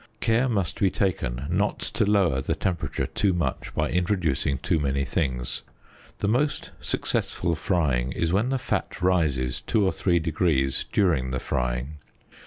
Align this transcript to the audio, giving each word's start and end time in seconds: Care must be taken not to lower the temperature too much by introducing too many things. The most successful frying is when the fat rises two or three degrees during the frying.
Care 0.19 0.49
must 0.49 0.79
be 0.79 0.89
taken 0.89 1.45
not 1.51 1.77
to 1.77 2.09
lower 2.09 2.41
the 2.41 2.55
temperature 2.55 3.05
too 3.05 3.33
much 3.33 3.71
by 3.75 3.91
introducing 3.91 4.57
too 4.57 4.79
many 4.79 5.05
things. 5.05 5.61
The 6.17 6.27
most 6.27 6.71
successful 6.79 7.53
frying 7.53 8.11
is 8.11 8.33
when 8.33 8.49
the 8.49 8.57
fat 8.57 8.99
rises 9.03 9.61
two 9.61 9.85
or 9.85 9.91
three 9.91 10.17
degrees 10.17 10.85
during 10.91 11.29
the 11.29 11.39
frying. 11.39 11.97